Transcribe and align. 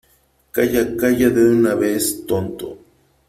¡Calla!¡ 0.55 0.95
calla 0.97 1.29
de 1.29 1.45
una 1.51 1.75
vez, 1.75 2.25
tonto! 2.25 2.79